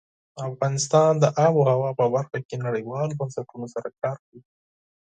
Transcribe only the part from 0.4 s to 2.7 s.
افغانستان د آب وهوا په برخه کې